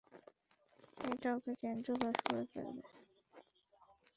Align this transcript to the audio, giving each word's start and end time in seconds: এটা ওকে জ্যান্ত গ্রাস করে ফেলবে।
এটা 1.03 1.29
ওকে 1.37 1.51
জ্যান্ত 1.61 1.85
গ্রাস 1.99 2.19
করে 2.27 2.43
ফেলবে। 2.51 2.83